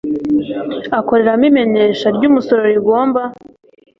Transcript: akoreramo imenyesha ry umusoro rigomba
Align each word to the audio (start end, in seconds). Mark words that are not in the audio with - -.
akoreramo 0.99 1.45
imenyesha 1.51 2.05
ry 2.15 2.23
umusoro 2.29 2.63
rigomba 2.73 3.21